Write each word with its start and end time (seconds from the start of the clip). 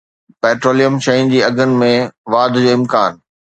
petroleum 0.45 0.95
شين 1.09 1.29
جي 1.35 1.39
اگهن 1.49 1.77
۾ 1.83 1.93
واڌ 2.37 2.51
جو 2.65 2.69
امڪان 2.75 3.11